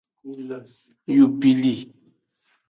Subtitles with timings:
[1.17, 1.73] Yubili.